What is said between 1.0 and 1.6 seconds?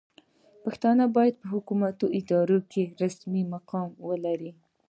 باید په